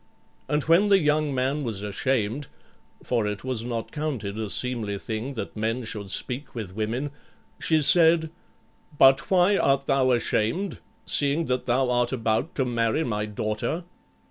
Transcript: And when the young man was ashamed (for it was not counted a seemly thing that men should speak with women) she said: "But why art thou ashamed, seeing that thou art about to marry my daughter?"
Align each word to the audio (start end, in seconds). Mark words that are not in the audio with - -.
And 0.49 0.63
when 0.63 0.89
the 0.89 0.97
young 0.97 1.31
man 1.31 1.63
was 1.63 1.83
ashamed 1.83 2.47
(for 3.03 3.27
it 3.27 3.43
was 3.43 3.63
not 3.63 3.91
counted 3.91 4.35
a 4.39 4.49
seemly 4.49 4.97
thing 4.97 5.35
that 5.35 5.55
men 5.55 5.83
should 5.83 6.09
speak 6.09 6.55
with 6.55 6.73
women) 6.73 7.11
she 7.59 7.83
said: 7.83 8.31
"But 8.97 9.29
why 9.29 9.57
art 9.57 9.85
thou 9.85 10.09
ashamed, 10.09 10.79
seeing 11.05 11.45
that 11.45 11.67
thou 11.67 11.91
art 11.91 12.11
about 12.11 12.55
to 12.55 12.65
marry 12.65 13.03
my 13.03 13.27
daughter?" 13.27 13.83